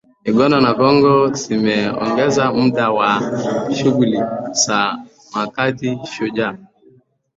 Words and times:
Uganda 0.31 0.57
na 0.65 0.71
Kongo 0.79 1.13
zimeongeza 1.39 2.43
muda 2.51 2.89
wa 2.91 3.09
shughuli 3.77 4.19
za 4.63 4.79
Mkakati 5.31 5.99
Shujaa 6.11 6.57